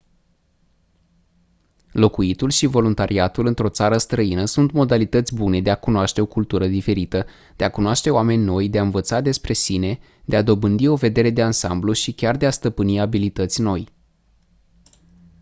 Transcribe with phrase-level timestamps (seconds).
[1.91, 7.25] locuitul și voluntariatul într-o țară străină sunt modalități bune de a cunoaște o cultură diferită
[7.55, 11.29] de a cunoaște oameni noi de a învăța despre sine de a dobândi o vedere
[11.29, 13.85] de ansamblu și chiar de a stăpâni abilități noi